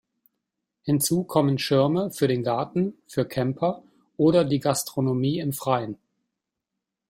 Hinzu 0.81 1.25
kommen 1.25 1.59
Schirme 1.59 2.09
für 2.09 2.27
den 2.27 2.41
Garten, 2.41 2.95
für 3.05 3.23
Camper 3.27 3.83
oder 4.17 4.45
die 4.45 4.59
Gastronomie 4.59 5.37
im 5.37 5.53
Freien. 5.53 5.99